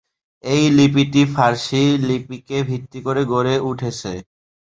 এই 0.43 0.63
লিপিটি 0.77 1.23
ফার্সি 1.33 1.83
লিপিকে 2.07 2.57
ভিত্তি 2.69 2.99
করে 3.05 3.21
গড়ে 3.31 3.55
উঠেছে। 3.69 4.13